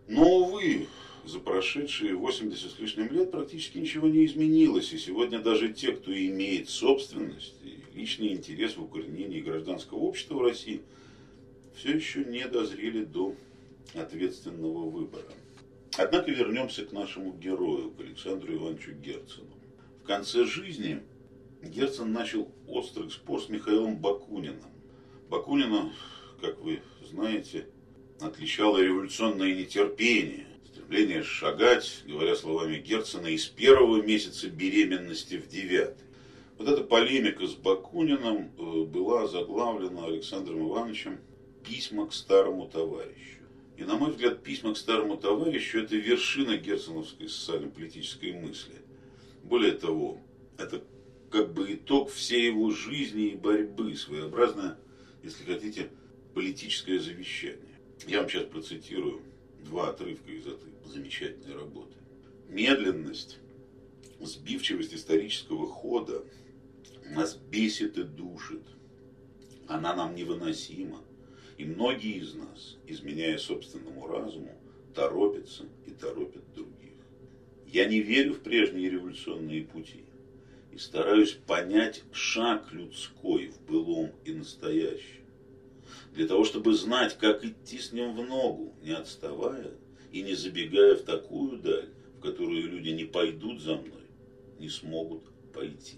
Но, 0.07 0.39
увы, 0.39 0.87
за 1.25 1.39
прошедшие 1.39 2.15
80 2.15 2.71
с 2.71 2.79
лишним 2.79 3.11
лет 3.11 3.31
практически 3.31 3.77
ничего 3.77 4.07
не 4.07 4.25
изменилось. 4.25 4.91
И 4.93 4.97
сегодня 4.97 5.39
даже 5.39 5.71
те, 5.71 5.91
кто 5.91 6.11
имеет 6.13 6.69
собственность 6.69 7.55
и 7.63 7.79
личный 7.97 8.29
интерес 8.29 8.75
в 8.75 8.83
укоренении 8.83 9.41
гражданского 9.41 9.99
общества 9.99 10.35
в 10.35 10.41
России, 10.41 10.81
все 11.75 11.91
еще 11.95 12.25
не 12.25 12.47
дозрели 12.47 13.03
до 13.03 13.35
ответственного 13.93 14.89
выбора. 14.89 15.31
Однако 15.97 16.31
вернемся 16.31 16.85
к 16.85 16.91
нашему 16.91 17.33
герою, 17.33 17.91
к 17.91 17.99
Александру 17.99 18.53
Ивановичу 18.53 18.93
Герцену. 18.93 19.51
В 20.01 20.07
конце 20.07 20.45
жизни 20.45 21.01
Герцен 21.61 22.11
начал 22.11 22.49
острый 22.67 23.09
спор 23.11 23.41
с 23.41 23.49
Михаилом 23.49 23.97
Бакуниным. 23.97 24.71
Бакунина, 25.29 25.93
как 26.41 26.59
вы 26.59 26.81
знаете, 27.09 27.67
отличало 28.19 28.79
революционное 28.79 29.53
нетерпение, 29.53 30.47
стремление 30.65 31.23
шагать, 31.23 32.03
говоря 32.07 32.35
словами 32.35 32.77
Герцена, 32.77 33.27
из 33.27 33.45
первого 33.45 34.01
месяца 34.01 34.49
беременности 34.49 35.35
в 35.35 35.47
девятый. 35.47 36.05
Вот 36.57 36.67
эта 36.67 36.83
полемика 36.83 37.47
с 37.47 37.53
Бакуниным 37.53 38.51
э, 38.57 38.83
была 38.83 39.27
заглавлена 39.27 40.05
Александром 40.05 40.67
Ивановичем 40.67 41.19
письма 41.63 42.07
к 42.07 42.13
старому 42.13 42.67
товарищу. 42.67 43.39
И, 43.77 43.83
на 43.83 43.95
мой 43.95 44.11
взгляд, 44.11 44.43
письма 44.43 44.73
к 44.73 44.77
старому 44.77 45.17
товарищу– 45.17 45.79
это 45.79 45.95
вершина 45.95 46.57
герценовской 46.57 47.29
социально-политической 47.29 48.33
мысли. 48.33 48.75
Более 49.43 49.71
того, 49.71 50.19
это 50.57 50.83
как 51.31 51.53
бы 51.53 51.73
итог 51.73 52.11
всей 52.11 52.47
его 52.47 52.69
жизни 52.69 53.29
и 53.29 53.35
борьбы, 53.35 53.95
своеобразное, 53.95 54.77
если 55.23 55.43
хотите, 55.45 55.89
политическое 56.33 56.99
завещание. 56.99 57.79
Я 58.07 58.21
вам 58.21 58.29
сейчас 58.29 58.45
процитирую 58.45 59.21
два 59.65 59.89
отрывка 59.89 60.31
из 60.31 60.47
этой 60.47 60.71
замечательной 60.85 61.55
работы. 61.55 61.95
Медленность, 62.49 63.39
сбивчивость 64.19 64.93
исторического 64.93 65.67
хода 65.67 66.23
нас 67.11 67.35
бесит 67.35 67.97
и 67.97 68.03
душит. 68.03 68.63
Она 69.67 69.95
нам 69.95 70.15
невыносима. 70.15 71.01
И 71.57 71.65
многие 71.65 72.17
из 72.17 72.33
нас, 72.33 72.77
изменяя 72.87 73.37
собственному 73.37 74.07
разуму, 74.07 74.57
торопятся 74.95 75.65
и 75.85 75.91
торопят 75.91 76.43
других. 76.55 76.93
Я 77.67 77.85
не 77.85 78.01
верю 78.01 78.33
в 78.33 78.39
прежние 78.39 78.89
революционные 78.89 79.63
пути 79.63 80.03
и 80.73 80.77
стараюсь 80.77 81.33
понять 81.33 82.03
шаг 82.11 82.71
людской 82.71 83.49
в 83.49 83.61
былом 83.61 84.11
и 84.25 84.33
настоящем. 84.33 85.20
Для 86.13 86.27
того, 86.27 86.43
чтобы 86.43 86.73
знать, 86.73 87.17
как 87.17 87.45
идти 87.45 87.77
с 87.77 87.93
ним 87.93 88.15
в 88.15 88.27
ногу, 88.27 88.73
не 88.81 88.91
отставая 88.91 89.71
и 90.11 90.21
не 90.21 90.33
забегая 90.33 90.95
в 90.95 91.03
такую 91.03 91.57
даль, 91.57 91.89
в 92.17 92.21
которую 92.21 92.69
люди 92.69 92.89
не 92.89 93.05
пойдут 93.05 93.61
за 93.61 93.77
мной, 93.77 94.07
не 94.59 94.67
смогут 94.67 95.23
пойти. 95.53 95.97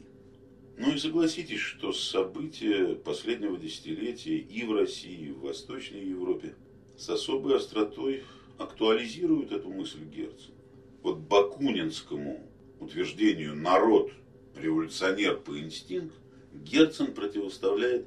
Ну 0.77 0.93
и 0.93 0.97
согласитесь, 0.97 1.59
что 1.59 1.93
события 1.93 2.95
последнего 2.95 3.57
десятилетия 3.57 4.37
и 4.37 4.63
в 4.63 4.73
России, 4.73 5.27
и 5.27 5.31
в 5.31 5.41
Восточной 5.41 6.05
Европе 6.05 6.55
с 6.97 7.09
особой 7.09 7.57
остротой 7.57 8.23
актуализируют 8.57 9.51
эту 9.51 9.69
мысль 9.69 10.03
Герцена. 10.05 10.55
Вот 11.01 11.17
Бакунинскому 11.17 12.39
утверждению 12.79 13.55
«народ– 13.55 14.11
революционер 14.55 15.37
по 15.37 15.59
инстинкту» 15.59 16.15
Герцен 16.53 17.13
противоставляет 17.13 18.05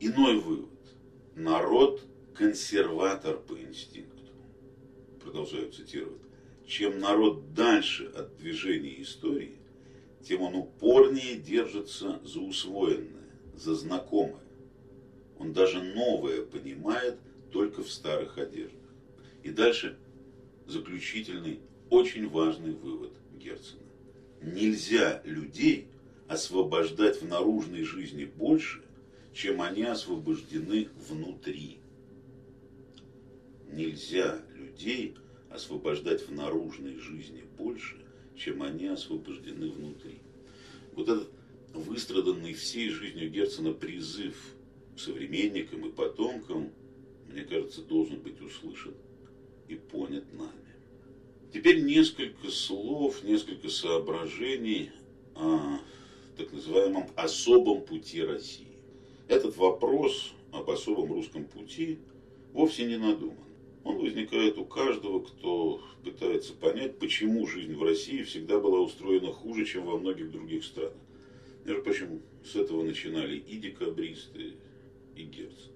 иной 0.00 0.38
вывод. 0.38 0.71
Народ– 1.34 2.04
консерватор 2.34 3.38
по 3.38 3.58
инстинкту. 3.58 4.32
Продолжаю 5.22 5.72
цитировать. 5.72 6.20
Чем 6.66 7.00
народ 7.00 7.54
дальше 7.54 8.04
от 8.14 8.36
движения 8.36 9.00
истории, 9.00 9.56
тем 10.22 10.42
он 10.42 10.54
упорнее 10.54 11.36
держится 11.36 12.20
за 12.22 12.40
усвоенное, 12.40 13.30
за 13.54 13.74
знакомое. 13.74 14.44
Он 15.38 15.54
даже 15.54 15.82
новое 15.82 16.42
понимает 16.42 17.18
только 17.50 17.82
в 17.82 17.90
старых 17.90 18.36
одеждах. 18.36 18.90
И 19.42 19.50
дальше 19.50 19.96
заключительный, 20.66 21.60
очень 21.88 22.28
важный 22.28 22.72
вывод 22.72 23.12
Герцена. 23.38 23.80
Нельзя 24.42 25.22
людей 25.24 25.88
освобождать 26.28 27.22
в 27.22 27.26
наружной 27.26 27.84
жизни 27.84 28.24
больше, 28.24 28.82
чем 29.32 29.62
они 29.62 29.84
освобождены 29.84 30.88
внутри. 31.08 31.78
Нельзя 33.70 34.40
людей 34.54 35.14
освобождать 35.50 36.26
в 36.26 36.32
наружной 36.32 36.98
жизни 36.98 37.44
больше, 37.56 37.96
чем 38.36 38.62
они 38.62 38.86
освобождены 38.86 39.70
внутри. 39.70 40.18
Вот 40.94 41.08
этот 41.08 41.30
выстраданный 41.72 42.52
всей 42.52 42.90
жизнью 42.90 43.30
Герцена 43.30 43.72
призыв 43.72 44.36
современникам 44.96 45.86
и 45.86 45.92
потомкам, 45.92 46.70
мне 47.28 47.44
кажется, 47.44 47.82
должен 47.82 48.20
быть 48.20 48.40
услышан 48.42 48.94
и 49.68 49.74
понят 49.74 50.30
нами. 50.34 50.52
Теперь 51.52 51.82
несколько 51.82 52.50
слов, 52.50 53.22
несколько 53.24 53.68
соображений 53.68 54.90
о 55.34 55.78
так 56.36 56.52
называемом 56.52 57.08
особом 57.16 57.82
пути 57.82 58.22
России. 58.22 58.71
Этот 59.32 59.56
вопрос 59.56 60.34
об 60.52 60.68
особом 60.68 61.10
русском 61.14 61.46
пути 61.46 62.00
вовсе 62.52 62.84
не 62.84 62.98
надуман. 62.98 63.38
Он 63.82 63.96
возникает 63.96 64.58
у 64.58 64.66
каждого, 64.66 65.20
кто 65.20 65.80
пытается 66.04 66.52
понять, 66.52 66.98
почему 66.98 67.46
жизнь 67.46 67.74
в 67.74 67.82
России 67.82 68.24
всегда 68.24 68.58
была 68.58 68.80
устроена 68.80 69.32
хуже, 69.32 69.64
чем 69.64 69.86
во 69.86 69.96
многих 69.96 70.30
других 70.30 70.62
странах. 70.64 70.92
Между 71.64 71.82
прочим, 71.82 72.20
с 72.44 72.56
этого 72.56 72.82
начинали 72.82 73.38
и 73.38 73.56
декабристы, 73.56 74.52
и 75.16 75.22
Герц. 75.22 75.70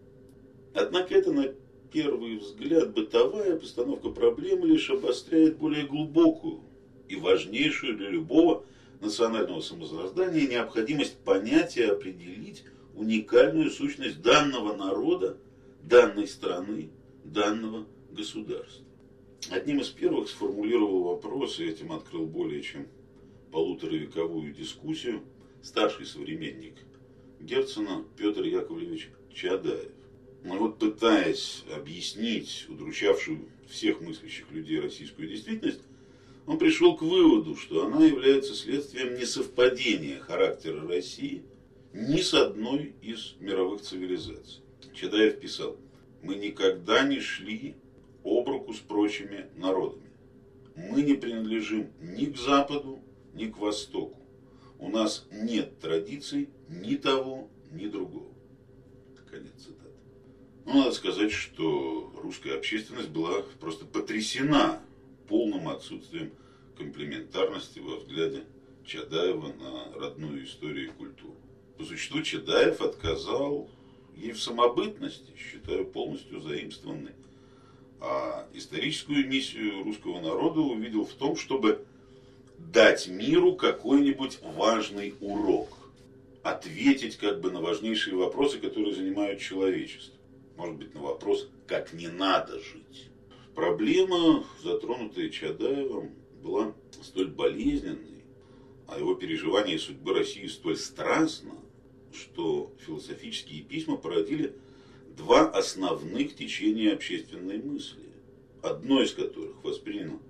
Однако 0.75 1.15
это 1.15 1.33
на 1.33 1.55
первый 1.91 2.37
взгляд 2.37 2.93
бытовая 2.93 3.59
постановка 3.59 4.11
проблемы 4.11 4.67
лишь 4.67 4.91
обостряет 4.91 5.57
более 5.57 5.87
глубокую 5.87 6.61
и 7.09 7.17
важнейшую 7.17 7.97
для 7.97 8.11
любого 8.11 8.67
национального 9.01 9.63
самосоздания 9.63 10.47
необходимость 10.47 11.17
понять 11.25 11.79
и 11.79 11.83
определить 11.83 12.63
уникальную 12.97 13.71
сущность 13.71 14.23
данного 14.23 14.75
народа, 14.75 15.37
данной 15.83 16.27
страны, 16.27 16.91
данного 17.25 17.87
государства. 18.11 18.85
Одним 19.51 19.81
из 19.81 19.91
первых 19.91 20.29
сформулировал 20.29 21.05
вопрос, 21.05 21.61
и 21.61 21.67
этим 21.67 21.93
открыл 21.93 22.27
более 22.27 22.63
чем 22.63 22.89
полуторавековую 23.53 24.53
дискуссию, 24.53 25.23
старший 25.63 26.07
современник 26.07 26.75
Герцена 27.41 28.05
Петр 28.17 28.43
Яковлевич 28.43 29.11
Чадаев. 29.33 29.93
Но 30.43 30.57
вот 30.59 30.79
пытаясь 30.79 31.65
объяснить 31.75 32.67
удручавшую 32.69 33.47
всех 33.69 34.01
мыслящих 34.01 34.51
людей 34.51 34.81
российскую 34.81 35.29
действительность, 35.29 35.81
он 36.47 36.59
пришел 36.59 36.97
к 36.97 37.03
выводу, 37.03 37.57
что 37.57 37.85
она 37.85 38.05
является 38.05 38.55
следствием 38.55 39.15
несовпадения 39.15 40.21
характера 40.21 40.87
России 40.87 41.43
ни 41.97 42.21
с 42.21 42.35
одной 42.35 42.95
из 43.01 43.37
мировых 43.41 43.81
цивилизаций. 43.81 44.63
Чадаев 44.93 45.41
писал, 45.41 45.79
мы 46.23 46.35
никогда 46.35 47.03
не 47.05 47.21
шли 47.21 47.75
об 48.23 48.47
руку 48.49 48.75
с 48.75 48.79
прочими 48.81 49.47
народами. 49.57 50.11
Мы 50.75 51.01
не 51.01 51.15
принадлежим 51.15 51.91
ни 52.03 52.27
к 52.27 52.37
Западу, 52.37 53.01
ни 53.33 53.47
к 53.47 53.57
Востоку. 53.57 54.21
У 54.79 54.91
нас 54.91 55.27
нет 55.33 55.79
традиций 55.81 56.51
ни 56.69 56.97
того, 56.97 57.49
ни 57.73 57.87
другого. 57.87 58.35
Конец 59.31 59.53
цитаты. 59.57 59.95
Ну, 60.67 60.81
надо 60.81 60.93
сказать, 60.93 61.33
что 61.33 62.13
русская 62.23 62.57
общественность 62.57 63.09
была 63.09 63.41
просто 63.59 63.87
потрясена 63.87 64.83
полным 65.29 65.69
отсутствием 65.69 66.33
комплементарности 66.77 67.79
во 67.79 67.97
взгляде 67.97 68.45
Чадаева 68.85 69.55
на 69.55 69.99
родную 69.99 70.45
историю 70.45 70.89
и 70.89 70.93
культуру. 70.93 71.37
По 71.79 71.85
существу 71.85 72.23
Чадаев 72.23 72.81
отказал 72.81 73.69
ей 74.17 74.33
в 74.33 74.41
самобытности, 74.41 75.33
считаю 75.37 75.85
полностью 75.85 76.41
заимствованной 76.41 77.13
а 78.01 78.47
историческую 78.53 79.27
миссию 79.27 79.83
русского 79.83 80.21
народа 80.21 80.61
увидел 80.61 81.05
в 81.05 81.13
том, 81.15 81.37
чтобы 81.37 81.85
дать 82.59 83.09
миру 83.09 83.55
какой-нибудь 83.55 84.39
важный 84.43 85.15
урок, 85.21 85.69
ответить 86.43 87.17
как 87.17 87.41
бы 87.41 87.51
на 87.51 87.61
важнейшие 87.61 88.17
вопросы, 88.17 88.59
которые 88.59 88.95
занимают 88.95 89.41
человечество. 89.41 90.15
Может 90.57 90.77
быть, 90.77 90.95
на 90.95 91.01
вопрос, 91.01 91.49
как 91.67 91.93
не 91.93 92.09
надо 92.09 92.59
жить. 92.61 93.11
Проблема, 93.55 94.45
затронутая 94.63 95.29
Чадаевым, 95.31 96.11
была 96.43 96.75
столь 97.03 97.29
болезненной, 97.29 98.23
а 98.87 98.99
его 98.99 99.15
переживание 99.15 99.79
судьбы 99.79 100.15
России 100.15 100.47
столь 100.47 100.77
страстно, 100.77 101.53
что 102.17 102.73
философические 102.85 103.63
письма 103.63 103.97
породили 103.97 104.55
два 105.17 105.49
основных 105.49 106.35
течения 106.35 106.93
общественной 106.93 107.59
мысли, 107.59 108.03
одно 108.63 109.03
из 109.03 109.13
которых 109.13 109.63
восприняло 109.63 110.21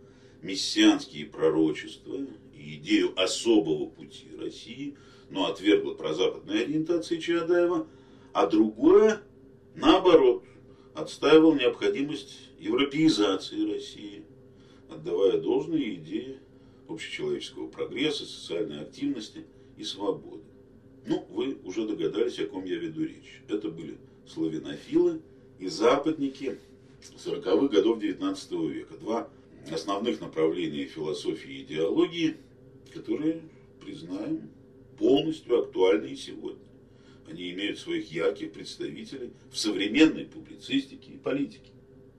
мессианские 0.42 1.26
пророчества 1.26 2.18
и 2.54 2.76
идею 2.76 3.12
особого 3.20 3.86
пути 3.86 4.28
России, 4.38 4.96
но 5.30 5.46
отвергло 5.46 5.94
прозападные 5.94 6.62
ориентации 6.62 7.18
Чаадаева, 7.18 7.86
а 8.32 8.46
другое, 8.46 9.22
наоборот, 9.74 10.44
отстаивал 10.94 11.54
необходимость 11.54 12.50
европеизации 12.58 13.70
России, 13.70 14.24
отдавая 14.88 15.40
должные 15.40 15.94
идеи 15.96 16.38
общечеловеческого 16.88 17.68
прогресса, 17.68 18.24
социальной 18.24 18.82
активности 18.82 19.44
и 19.76 19.84
свободы. 19.84 20.45
Ну, 21.06 21.24
вы 21.30 21.56
уже 21.64 21.86
догадались, 21.86 22.38
о 22.40 22.46
ком 22.46 22.64
я 22.64 22.76
веду 22.76 23.04
речь. 23.04 23.40
Это 23.48 23.68
были 23.68 23.96
славянофилы 24.26 25.20
и 25.58 25.68
западники 25.68 26.58
40-х 27.24 27.68
годов 27.68 27.98
XIX 27.98 28.68
века. 28.68 28.96
Два 28.98 29.28
основных 29.70 30.20
направления 30.20 30.84
философии 30.86 31.58
и 31.58 31.62
идеологии, 31.62 32.36
которые, 32.92 33.42
признаем, 33.80 34.50
полностью 34.98 35.60
актуальны 35.60 36.06
и 36.06 36.16
сегодня. 36.16 36.60
они 37.28 37.50
имеют 37.50 37.78
своих 37.78 38.10
ярких 38.12 38.52
представителей 38.52 39.32
в 39.50 39.58
современной 39.58 40.24
публицистике 40.24 41.12
и 41.12 41.16
политике. 41.18 41.70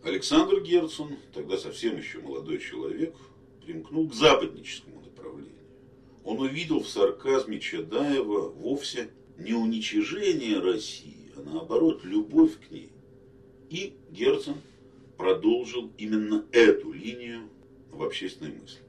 Александр 0.03 0.61
Герцен, 0.61 1.17
тогда 1.33 1.57
совсем 1.57 1.97
еще 1.97 2.19
молодой 2.19 2.59
человек, 2.59 3.15
примкнул 3.65 4.07
к 4.09 4.13
западническому. 4.13 4.96
Он 6.27 6.41
увидел 6.41 6.81
в 6.81 6.89
сарказме 6.89 7.57
Чадаева 7.57 8.49
вовсе 8.49 9.11
не 9.37 9.53
уничижение 9.53 10.59
России, 10.59 11.31
а 11.37 11.41
наоборот 11.41 12.03
любовь 12.03 12.51
к 12.67 12.69
ней. 12.69 12.89
И 13.69 13.93
Герцен 14.11 14.55
продолжил 15.15 15.89
именно 15.97 16.43
эту 16.51 16.91
линию 16.91 17.43
в 17.91 18.03
общественной 18.03 18.51
мысли. 18.51 18.81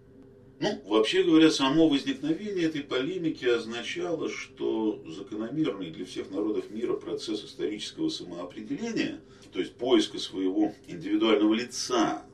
Ну, 0.59 0.83
вообще 0.87 1.23
говоря, 1.23 1.53
само 1.53 1.89
возникновение 1.89 2.67
этой 2.67 2.83
полемики 2.83 3.45
означало, 3.45 4.29
что 4.29 5.01
закономерный 5.07 5.91
для 5.91 6.07
всех 6.07 6.33
народов 6.33 6.73
мира 6.73 6.95
процесс 6.95 7.45
исторического 7.45 8.09
самоопределения, 8.09 9.21
то 9.53 9.61
есть 9.61 9.75
поиска 9.75 10.19
своего 10.19 10.75
индивидуального 10.89 11.55
лица, 11.55 12.27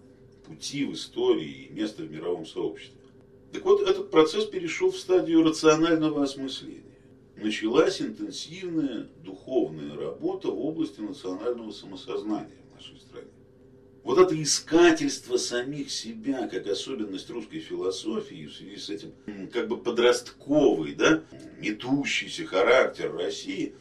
пути 0.47 0.87
в 0.87 0.95
истории 0.95 1.69
и 1.69 1.73
места 1.75 2.05
в 2.05 2.11
мировом 2.11 2.47
сообществе. 2.47 3.04
Так 3.55 3.65
вот, 3.65 3.89
этот 3.89 4.11
процесс 4.11 4.47
перешел 4.47 4.91
в 4.91 4.99
стадию 4.99 5.45
рационального 5.45 6.25
осмысления. 6.25 6.83
Началась 7.37 8.03
интенсивная 8.03 9.07
духовная 9.25 9.97
работа 9.97 10.49
в 10.49 10.59
области 10.59 11.01
национального 11.01 11.71
самосознания 11.71 12.57
в 12.69 12.75
нашей 12.75 12.99
стране. 12.99 13.29
Вот 14.03 14.19
это 14.19 14.43
искательство 14.43 15.37
самих 15.37 15.93
себя, 15.93 16.49
как 16.49 16.67
особенность 16.67 17.31
русской 17.31 17.61
философии, 17.61 18.47
в 18.47 18.55
связи 18.55 18.77
с 18.77 18.91
этим 18.91 19.13
как 19.53 19.69
бы 19.69 19.77
подростковый, 19.77 20.97
да, 20.97 21.23
метущийся 21.61 22.45
характер 22.47 23.15
России, 23.15 23.75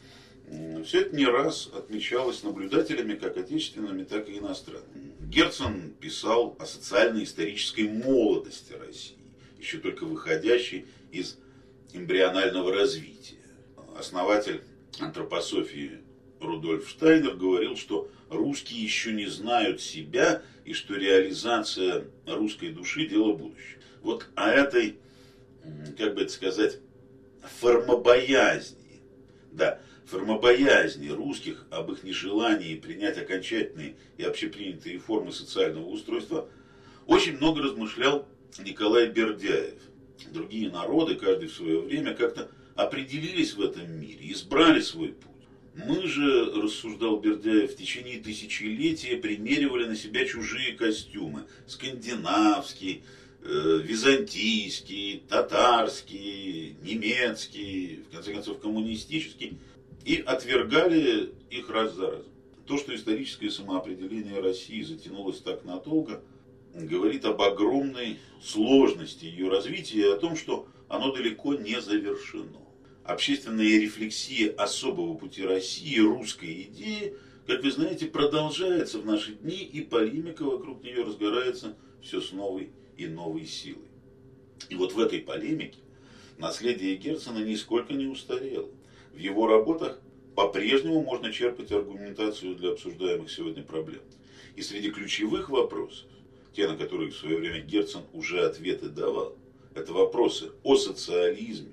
все 0.84 1.00
это 1.00 1.16
не 1.16 1.26
раз 1.26 1.68
отмечалось 1.74 2.44
наблюдателями 2.44 3.14
как 3.14 3.36
отечественными, 3.36 4.04
так 4.04 4.28
и 4.28 4.38
иностранными. 4.38 5.14
Герцен 5.20 5.94
писал 5.98 6.54
о 6.60 6.64
социально-исторической 6.64 7.88
молодости 7.88 8.72
России, 8.72 9.16
еще 9.64 9.78
только 9.78 10.04
выходящей 10.04 10.84
из 11.10 11.38
эмбрионального 11.94 12.72
развития. 12.72 13.38
Основатель 13.98 14.62
антропософии 15.00 16.00
Рудольф 16.38 16.88
Штайнер 16.88 17.34
говорил, 17.34 17.76
что 17.76 18.10
русские 18.28 18.82
еще 18.82 19.12
не 19.12 19.26
знают 19.26 19.80
себя 19.80 20.42
и 20.66 20.74
что 20.74 20.94
реализация 20.94 22.04
русской 22.26 22.70
души– 22.70 23.06
дело 23.08 23.32
будущего. 23.32 23.80
Вот 24.02 24.28
о 24.34 24.50
этой, 24.50 24.98
как 25.96 26.14
бы 26.14 26.22
это 26.22 26.32
сказать, 26.32 26.78
формобоязни, 27.60 29.00
да, 29.50 29.80
формобоязни 30.04 31.08
русских, 31.08 31.64
об 31.70 31.90
их 31.90 32.04
нежелании 32.04 32.76
принять 32.76 33.16
окончательные 33.16 33.96
и 34.18 34.24
общепринятые 34.24 34.98
формы 34.98 35.32
социального 35.32 35.86
устройства, 35.86 36.48
очень 37.06 37.38
много 37.38 37.62
размышлял 37.62 38.28
Николай 38.58 39.08
Бердяев. 39.08 39.80
Другие 40.32 40.70
народы, 40.70 41.16
каждый 41.16 41.48
в 41.48 41.54
свое 41.54 41.80
время, 41.80 42.14
как-то 42.14 42.50
определились 42.74 43.54
в 43.54 43.62
этом 43.62 44.00
мире, 44.00 44.32
избрали 44.32 44.80
свой 44.80 45.08
путь. 45.08 45.30
Мы 45.74 46.06
же, 46.06 46.52
рассуждал 46.52 47.20
Бердяев, 47.20 47.72
в 47.72 47.76
течение 47.76 48.20
тысячелетия 48.20 49.16
примеривали 49.16 49.86
на 49.86 49.96
себя 49.96 50.24
чужие 50.24 50.74
костюмы. 50.74 51.44
Скандинавский, 51.66 53.02
э, 53.42 53.80
византийский, 53.82 55.24
татарский, 55.28 56.76
немецкий, 56.82 58.04
в 58.08 58.14
конце 58.14 58.32
концов 58.32 58.60
коммунистический. 58.60 59.58
И 60.04 60.16
отвергали 60.16 61.32
их 61.50 61.70
раз 61.70 61.94
за 61.94 62.10
разом. 62.10 62.34
То, 62.66 62.78
что 62.78 62.94
историческое 62.94 63.50
самоопределение 63.50 64.40
России 64.40 64.82
затянулось 64.82 65.40
так 65.40 65.64
надолго, 65.64 66.22
говорит 66.74 67.24
об 67.24 67.40
огромной 67.40 68.18
сложности 68.42 69.24
ее 69.24 69.48
развития 69.48 69.98
и 70.00 70.12
о 70.12 70.16
том, 70.16 70.36
что 70.36 70.66
оно 70.88 71.12
далеко 71.12 71.54
не 71.54 71.80
завершено 71.80 72.64
общественная 73.04 73.80
рефлексия 73.80 74.52
особого 74.52 75.14
пути 75.14 75.44
России, 75.44 75.98
русской 75.98 76.62
идеи, 76.62 77.14
как 77.46 77.62
вы 77.62 77.70
знаете, 77.70 78.06
продолжается 78.06 78.98
в 78.98 79.06
наши 79.06 79.34
дни, 79.34 79.62
и 79.62 79.82
полемика 79.82 80.44
вокруг 80.44 80.82
нее 80.82 81.04
разгорается 81.04 81.76
все 82.02 82.20
с 82.20 82.32
новой 82.32 82.70
и 82.96 83.06
новой 83.06 83.44
силой. 83.44 83.88
И 84.70 84.74
вот 84.74 84.92
в 84.92 85.00
этой 85.00 85.20
полемике 85.20 85.78
наследие 86.38 86.96
Герцена 86.96 87.44
нисколько 87.44 87.92
не 87.92 88.06
устарело. 88.06 88.70
В 89.12 89.18
его 89.18 89.46
работах 89.46 90.00
по-прежнему 90.34 91.02
можно 91.02 91.30
черпать 91.30 91.70
аргументацию 91.70 92.56
для 92.56 92.72
обсуждаемых 92.72 93.30
сегодня 93.30 93.62
проблем. 93.62 94.00
И 94.56 94.62
среди 94.62 94.90
ключевых 94.90 95.50
вопросов, 95.50 96.06
те, 96.54 96.68
на 96.68 96.76
которые 96.76 97.10
в 97.10 97.16
свое 97.16 97.36
время 97.36 97.60
Герцен 97.60 98.02
уже 98.12 98.46
ответы 98.46 98.88
давал, 98.88 99.36
это 99.74 99.92
вопросы 99.92 100.52
о 100.62 100.76
социализме, 100.76 101.72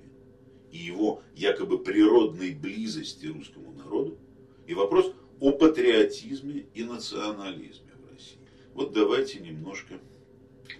и 0.72 0.78
его 0.78 1.22
якобы 1.36 1.78
природной 1.78 2.52
близости 2.52 3.26
русскому 3.26 3.72
народу, 3.72 4.18
и 4.66 4.74
вопрос 4.74 5.12
о 5.40 5.52
патриотизме 5.52 6.66
и 6.74 6.84
национализме 6.84 7.92
в 8.04 8.12
России. 8.12 8.38
Вот 8.74 8.92
давайте 8.92 9.38
немножко 9.38 10.00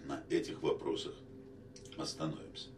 на 0.07 0.25
этих 0.31 0.63
вопросах 0.63 1.15
остановимся. 1.97 2.69